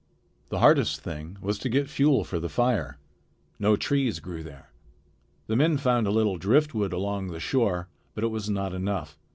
[0.49, 2.97] The hardest thing was to get fuel for the fire.
[3.59, 4.71] No trees grew there.
[5.45, 9.19] The men found a little driftwood along the shore, but it was not enough.